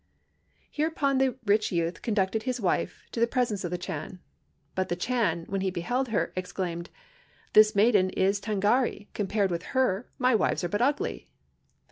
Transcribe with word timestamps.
"Hereupon 0.71 1.19
the 1.19 1.37
rich 1.45 1.71
youth 1.71 2.01
conducted 2.01 2.41
his 2.41 2.59
wife 2.59 3.03
to 3.11 3.19
the 3.19 3.27
presence 3.27 3.63
of 3.63 3.69
the 3.69 3.77
Chan; 3.77 4.19
but 4.73 4.89
the 4.89 4.95
Chan, 4.95 5.45
when 5.47 5.61
he 5.61 5.69
beheld 5.69 6.07
her, 6.07 6.33
exclaimed, 6.35 6.89
'This 7.53 7.75
maiden 7.75 8.09
is 8.09 8.39
a 8.39 8.41
Tângâri, 8.41 9.09
compared 9.13 9.51
with 9.51 9.61
her, 9.77 10.09
my 10.17 10.33
wives 10.33 10.63
are 10.63 10.69
but 10.69 10.81
ugly.' 10.81 11.29